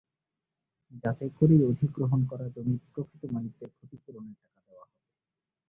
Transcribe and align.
যাচাই 1.03 1.31
করেই 1.37 1.61
অধিগ্রহণ 1.69 2.21
করা 2.31 2.45
জমির 2.55 2.81
প্রকৃত 2.91 3.21
মালিকদের 3.33 3.69
ক্ষতিপূরণের 3.75 4.35
টাকা 4.43 4.59
দেওয়া 4.67 4.85
হবে। 4.85 4.99